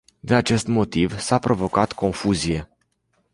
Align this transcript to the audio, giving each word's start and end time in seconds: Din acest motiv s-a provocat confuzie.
Din 0.19 0.35
acest 0.35 0.67
motiv 0.67 1.19
s-a 1.19 1.39
provocat 1.39 1.91
confuzie. 1.91 2.69